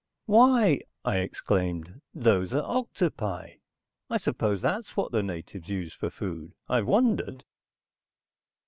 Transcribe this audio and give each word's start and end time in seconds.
"Why," 0.25 0.81
I 1.05 1.17
exclaimed. 1.17 2.01
"Those 2.11 2.55
are 2.55 2.63
octopi. 2.63 3.57
I 4.09 4.17
suppose 4.17 4.59
that's 4.63 4.97
what 4.97 5.11
the 5.11 5.21
natives 5.21 5.69
use 5.69 5.93
for 5.93 6.09
food? 6.09 6.55
I've 6.67 6.87
wondered." 6.87 7.45